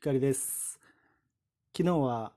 [0.00, 0.80] ひかりです。
[1.76, 2.32] 昨日は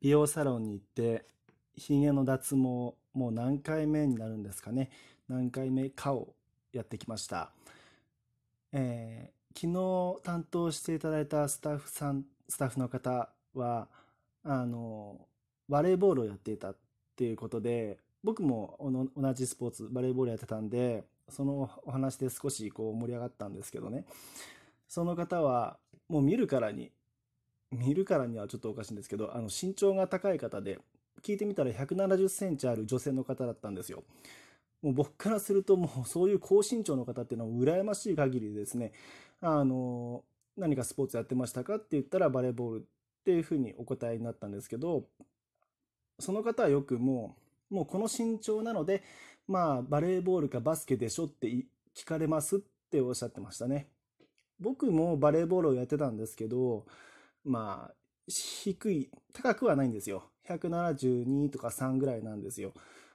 [0.00, 1.26] 美容サロンに行って、
[1.74, 4.88] ひげの脱毛、もう何回目になるんですかね。
[5.28, 6.36] 何回目かを
[6.72, 7.50] やってきました。
[8.70, 13.88] えー昨日担当していただいたスタッフさん、スタッフの方は、
[14.44, 15.26] あの、
[15.68, 16.76] バレーボールをやっていたっ
[17.16, 18.78] ていうことで、僕も
[19.16, 24.04] 同じスポーツ、バレーボールやってたんで、そのお話で少しこう盛り上がったんですけどね。
[24.86, 25.76] その方は、
[26.12, 26.92] もう見るからに、
[27.70, 30.78] 見るからにはちょっとおかしいんですけど、あの身長が高い方で、
[31.22, 34.04] 聞いてみたら170センチある女性の方だったんですよ。
[34.82, 38.92] もう僕からすると、もうそういう高身長の方っていうのは羨ましい限りでですね、
[39.40, 40.22] あの、
[40.54, 41.76] 何かスポーツやってましたか？
[41.76, 42.82] って言ったらバレーボールっ
[43.24, 45.06] ていうふうにお答えになったんですけど、
[46.18, 47.36] その方はよくも
[47.70, 49.02] う、もうこの身長なので、
[49.48, 51.48] まあバレーボールかバスケでしょって
[51.96, 52.60] 聞かれますっ
[52.90, 53.88] ておっしゃってましたね。
[54.62, 56.86] 僕もバレーボールをやってたんですけど、
[57.44, 57.94] まあ、
[58.28, 60.24] 低い、高くはないんですよ。
[60.48, 62.72] 172とか3ぐらいなんですよ。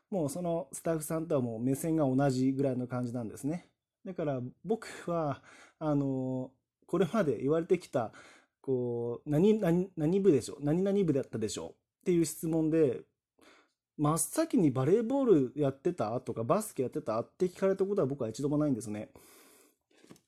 [0.09, 3.68] もうそのスタッフさんとはもう目線が同じぐらいの感じなんですね。
[4.06, 5.42] だから僕は、
[5.80, 6.52] あの、
[6.86, 8.12] これまで言われてきた、
[8.62, 10.64] こう、何、何、何部でしょう？
[10.64, 11.70] 何々部だったでしょう？
[11.70, 11.73] っ
[12.06, 13.02] ていう質問で、
[13.98, 19.09] 真っ先にバレーボールやってたとかバスケやってたって聞かれたことは僕は一度もないんですね。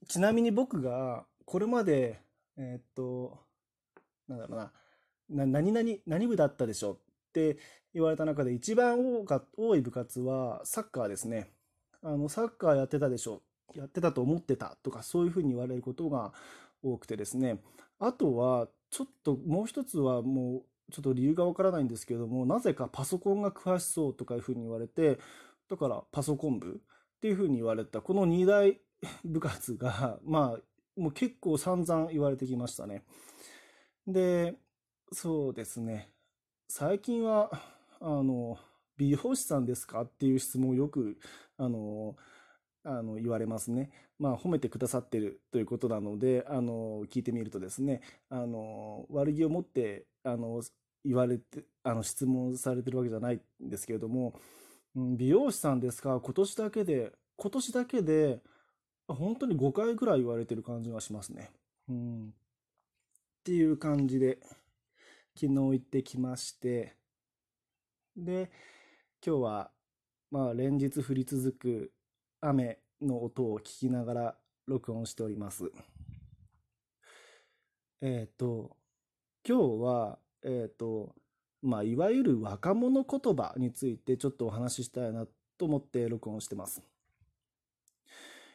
[0.09, 2.19] ちなみに僕がこれまで、
[2.57, 3.39] えーっと、
[4.27, 6.97] なんだろうな、な何々、何部だったでしょっ
[7.31, 7.59] て
[7.93, 11.51] 言われた中で一番多か多い部活はサッカーですね。
[12.01, 13.43] あの、サッカーやってたでしょ
[13.75, 16.33] やってたと思ってたとかそういうふうに言われることが
[16.81, 17.59] 多くてですね。
[17.99, 25.19] あとは、ちょっともう一つはもうちょっと理由がわからないんですけれども、なぜかパソコンが詳しそうとかいうふうに言われて、
[25.69, 26.81] だからパソコン部
[27.17, 28.81] っていうふうに言われた、この2大
[29.23, 33.03] 部活が、まあ、もう結構散々言われてきましたね。
[34.07, 34.55] で、
[35.11, 36.09] そうですね。
[36.67, 37.51] 最近は、
[37.99, 38.57] あの、
[38.97, 41.17] 美容師さんですかっていう質問をよく、
[41.57, 42.15] あの、
[42.83, 43.91] あの、言われますね。
[44.19, 50.61] まあ、褒めてくださってるということなので、あの、聞いてみるとですね、あの、悪気を持って、あの、
[51.05, 54.33] 言われて、あの、質問されてるわけじゃないんですけれども、
[54.95, 56.19] うん美容師さんですか？
[56.19, 58.41] 今年だけで、今年だけで、
[59.13, 61.51] 本当に5回ぐらい言われてる感じがしますね。
[61.89, 62.27] うん。
[62.27, 62.31] っ
[63.43, 64.39] ていう感じで、
[65.35, 66.95] 昨日行ってきまして、
[68.15, 68.51] で、
[69.25, 69.71] 今日は、
[70.31, 71.91] まあ、連日降り続く
[72.41, 74.37] 雨の音を聞きながら
[74.67, 75.71] 録音しております。
[78.01, 78.77] えっと、
[79.47, 81.15] 今日は、えっと、
[81.61, 85.25] まあ、いわゆる若者言葉についてちょっとお話ししたいな
[85.57, 86.81] と思って録音してます。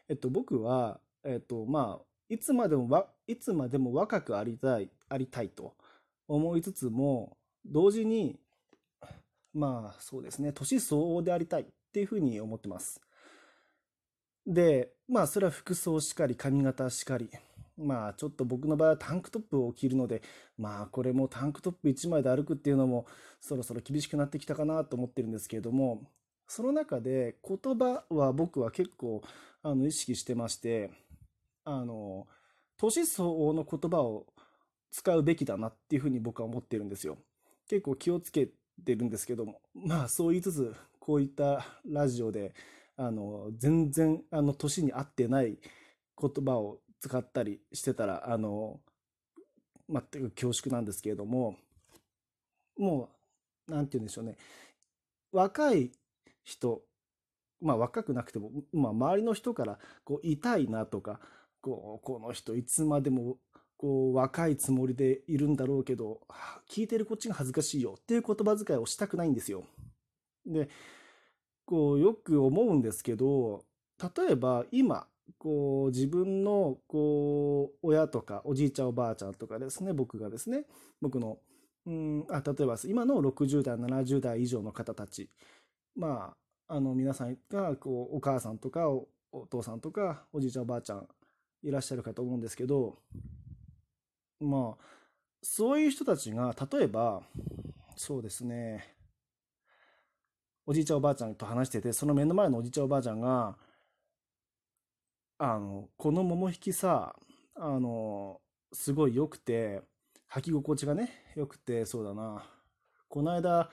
[0.09, 5.75] えっと、僕は、えっと、まあ、いつまでもわ、いつまでも若くありたい、ありたいと
[6.29, 8.39] 思いつつも、同時に、
[9.53, 13.01] まあ、そうですね、年相応でありたいっていうふうに思ってます。
[14.47, 17.31] で、まあ、それは服装しかり、髪型しかり、
[17.77, 20.23] まあ、ちょっと僕の場合はタンクトップを着るので、
[20.59, 23.07] まあ、これもタンクトップ1枚で歩くっていうのも、
[23.41, 26.03] そろそろ厳しくなってきたかなと思ってるんですけれども、
[26.55, 29.23] その中で言葉は僕は結構、
[29.65, 30.93] あの、意識してまして、
[31.65, 32.29] あの、
[32.77, 34.27] 年相応の言葉を
[34.93, 37.19] 使うべきだなっていうふうに僕は思ってるんですよ。
[37.69, 38.51] 結構気をつけ
[38.85, 42.55] てるんですけども、まあそう言いつつ、こういったラジオで、
[42.97, 45.59] あの、全然、あの、年に合ってない
[46.17, 48.79] 言葉を使ったりしてたら、あの、
[49.89, 51.57] 全く恐縮なんですけれども、
[52.79, 53.09] も
[53.67, 54.37] う、なんて言うんでしょうね。
[55.33, 55.91] 若い
[56.45, 56.83] 人、
[57.61, 61.21] まあ若くなくても、まあ周りの人から、こう、痛いなとか、
[61.61, 63.39] こう、この人いつまでも、
[63.77, 66.21] こう、若いつもりでいるんだろうけど、
[66.69, 69.65] 聞いてるこっちが恥ずかしいよっていう言葉遣いをしたくないんですよ。
[70.47, 70.69] で、
[71.65, 73.65] こう、よく思うんですけど、
[74.17, 75.07] 例えば今、
[75.39, 80.67] こう、自分の、こう、親とか、おじいちゃんおばあちゃんとかですね、僕がですね、
[81.01, 81.39] 僕の、
[81.87, 85.31] うん、あ、例えば今の60代、70代以上の方たち、
[85.97, 86.35] ま
[86.69, 89.09] あ、あの、皆さんが、こう、お母さんとか、お、
[89.49, 91.09] 父さんとか、おじいちゃんおばあちゃん、
[91.63, 92.99] いらっしゃるかと思うんですけど、
[94.41, 94.85] まあ、
[95.43, 97.23] そういう人たちが、例えば、
[97.97, 98.97] そうですね、
[100.67, 103.57] おじいちゃんおばあちゃんと話してて、その目の前のおじいちゃんおばあちゃんが、
[105.39, 107.15] あの、この桃引きさ、
[107.55, 108.41] あの、
[108.73, 109.83] すごい良くて、
[110.33, 112.45] 履き心地がね、良くて、そうだな。
[113.09, 113.71] この間、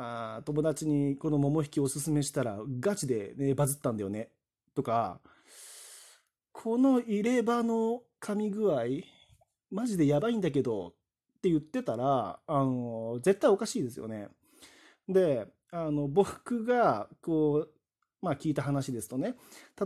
[0.00, 4.30] あ友達にこの桃引きおすすめしたら、ガチでね、バズったんだよね。
[4.74, 5.20] とか、
[6.52, 8.84] この入れ歯の噛み具合
[9.70, 10.90] マジでやばいんだけどっ
[11.42, 14.28] て言ってたら、あの、絶対おかしいですよね。
[15.08, 17.70] で、あの、僕が、こう、
[18.22, 19.34] まあ聞いた話ですとね、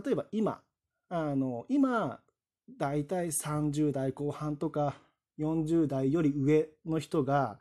[0.05, 0.61] 例えば今、
[1.09, 2.19] あの、今、
[2.77, 4.95] だいたい30代後半とか
[5.39, 7.59] 40代より上の人が、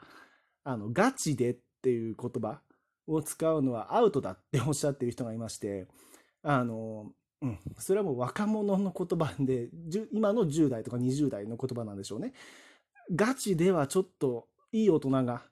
[0.65, 2.61] あの、ガチでっていう言葉
[3.07, 5.87] を使うのはアウトだっておっしゃってる人がいまして、
[6.43, 7.13] あの、
[7.43, 9.69] うん、それはもう若者の言葉で、
[10.13, 12.33] 今の10代とか20代の言葉なんでしょうね。
[13.15, 15.43] ガチではちょっといい大人が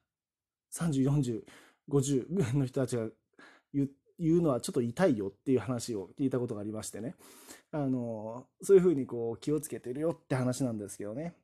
[0.73, 1.43] 30、40、
[1.89, 3.09] 50の人たちが
[3.73, 3.89] 言
[4.39, 7.15] うのはちょっと痛いよっていう話を聞いたことがありましてね。
[7.73, 11.35] あの、そういうふうにこう気をつけてるよって話なんですけどね。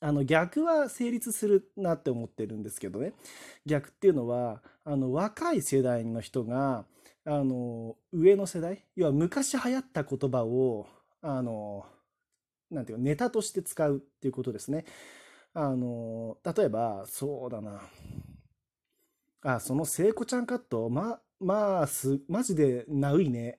[0.00, 3.14] あの逆は成立するなって思ってるんですけどね。
[3.64, 6.84] 逆っていうのは、あの若い世代の人が、
[7.24, 10.86] あの上の世代、要は昔流行った言葉を、
[11.22, 11.86] あの
[12.70, 14.84] なんていうか、ネタとして使うっていうことですね。
[15.54, 17.80] あの、例えば、そうだな。
[19.42, 23.58] あ、その聖子ちゃんカット、ま、まあ、す、マジでナウいね。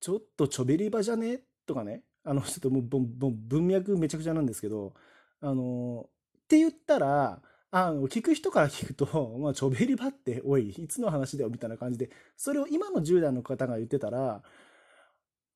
[0.00, 1.42] ちょっとちょべり場じゃね？
[1.66, 2.02] とかね。
[2.24, 4.94] あの、ちょっともう、文脈めちゃくちゃなんですけど、
[5.40, 14.42] あの、って言ったら、あの、聞く人から聞くと、 まあ、ちょべり場って、おい、いつの話だよ、みたいな感じで、それを今の10代の方が言ってたら、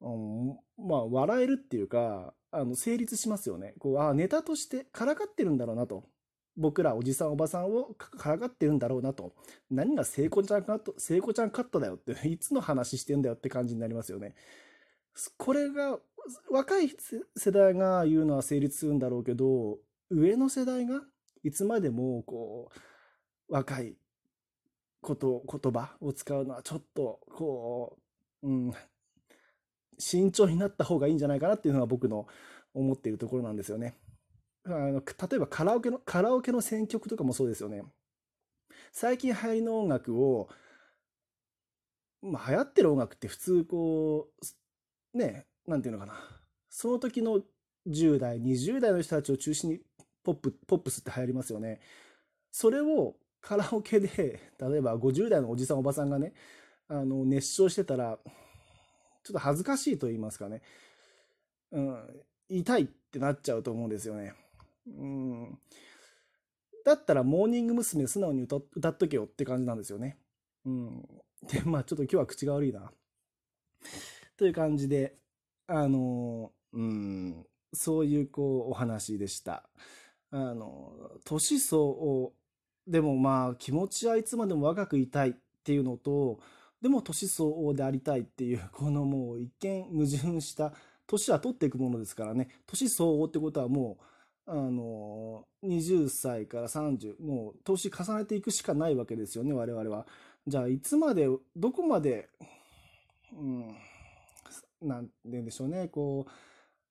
[0.01, 3.75] うん、まあ、笑えるっていうか、あの、成立しますよね。
[3.79, 6.05] こう、あネタとしてからかってるんだろうなと。
[6.55, 9.35] 僕らおじさんおばさんをからかってるんだろうなと。
[9.71, 14.35] 何が聖子ちゃんカット、聖子ちゃんカットだよって、いつの話してんだよって感じになりますよね。
[15.37, 15.99] これが、
[16.51, 16.95] 若い
[17.37, 19.79] 世代が言うのは成立するんだろうけど、
[20.11, 21.03] 上の世代が
[21.43, 22.71] いつまでも、こ
[23.49, 23.97] う、若い
[25.01, 27.99] こと、言葉を使うのはちょっと、こ
[28.43, 28.73] う、うん、
[29.99, 32.27] 慎重になった方がいいんじゃないかなっていうのが僕の
[32.75, 33.97] 思っているところなんですよね。
[34.65, 37.83] あの例えばカラオケの、カラオケの選曲とかもそうですよね。
[38.93, 40.49] 最近流行りの音楽を、
[42.23, 44.47] まあ、流行ってる音楽って普通こう、
[45.15, 46.15] ね、なんていうのかな。
[46.69, 47.43] その時の
[47.87, 49.81] 10代、20代の人たちを中心に
[50.23, 51.81] ポップ、ポップスって流行りますよね。
[52.51, 54.09] それをカラオケで、
[54.59, 56.33] 例えば50代のおじさんおばさんがね、
[56.89, 58.19] あの、熱唱してたら、
[59.25, 60.63] ちょっと恥ずかしいと言いますかね。
[61.73, 64.35] うん、痛いってなっちゃうと思うんですよね。
[64.87, 65.59] うん。
[66.85, 68.07] だったら、モーニング娘。
[68.07, 70.19] 素直に歌歌っとけよって感じなんですよね。
[70.65, 71.09] うん。
[71.43, 72.93] で、まあ、ちょっと今日は口が悪いな。
[74.43, 75.15] という感じで、
[75.69, 79.63] あの、うん、そういう、こう、お話でした。
[80.33, 80.95] あの、
[81.25, 82.33] 年相応、
[82.89, 86.41] でもまあ、気持ちはいつまでも若くいたいっていうのと、
[86.81, 90.73] でも年相応でありたいっていう、このもう一見矛盾した
[91.07, 93.99] 年は取っていくものですからね、年相応ってことはも
[94.49, 100.05] う、あの、20歳から30、もう年重ねていくしかないわけですよね、我々は。
[100.49, 102.29] じゃあ、いつまで、どこまで、
[103.33, 103.77] うん、
[104.83, 106.31] なんて言うんでしょうね、こう、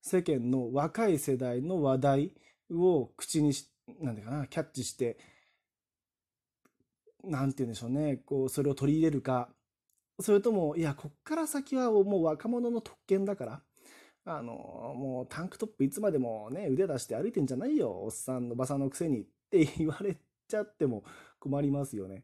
[0.01, 2.33] 世間の若い世代の話題
[2.71, 5.17] を口にし、なんていうかな、キャッチして、
[7.23, 9.49] なんて言うんでしょうね、こう、それを取り入れるか、
[10.19, 13.61] それとも、いや、こっから先はもう若者の特権だから、
[14.25, 20.15] あの、もうタンクトップいつまでもね、腕出して歩いてんじゃないよ、おっさんの、ばさんのくせにって言われ
[20.47, 21.03] ちゃっても
[21.39, 22.23] 困りますよね。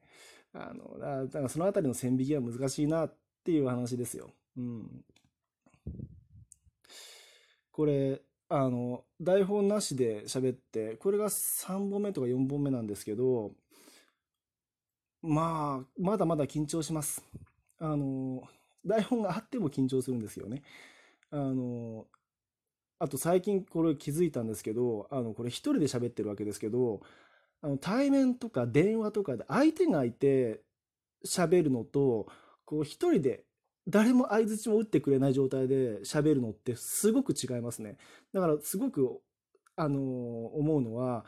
[0.53, 4.31] あの、だからそのあたりの線引きは難しいなっていう話ですよ。
[4.57, 5.05] うん。
[7.77, 13.51] これ、あの、台本なしで喋って、これが3本目とか4本目なんですけど、
[15.21, 17.23] まあ、まだまだ緊張します。
[17.77, 18.41] あの、
[18.83, 20.63] 台本があっても緊張するんですよね。
[21.29, 22.07] あの、
[22.97, 27.01] あと最近これ気づいたんですけど、あの、これ一人で喋ってるわけですけど、
[27.61, 30.63] あの、対面とか電話とかで相手がいて
[31.23, 32.27] 喋るのと、
[32.65, 33.43] こう一人で
[33.87, 37.97] 誰も相槌も打ってくれない状態で喋るのってすごく違いますね。
[38.33, 39.19] だからすごく、
[39.75, 41.25] あの思うのは、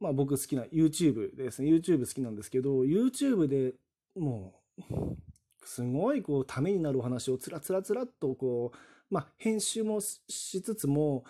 [0.00, 1.70] まあ僕好きな YouTube ですね。
[1.70, 3.74] YouTube 好きなんですけど、YouTube で
[4.16, 5.16] もう、
[5.64, 10.20] すごいこうためになるお話をつらつらつらっとこう、まあ編集もし
[10.62, 11.24] つつも、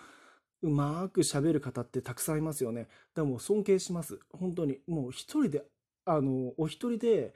[0.63, 2.87] うまく喋る方ってたくさんいますよね。
[3.13, 4.19] でも尊敬します。
[4.31, 4.79] 本当に。
[4.87, 5.65] もう一人で、
[6.05, 7.33] あの、お一人で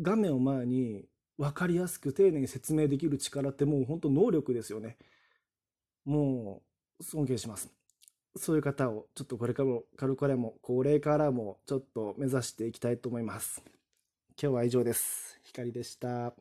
[0.00, 1.04] 画面を前に
[1.38, 4.96] 分かりやすく丁寧に説明できる力ってもう本当能力ですよね。
[6.04, 6.62] も
[7.00, 7.70] う尊敬します。
[8.36, 13.62] そういう方をちょっとこれからも、これも、これからもちょっと目指していきたいと思います。
[14.40, 15.40] 今日は以上です。
[15.44, 16.34] 光でした。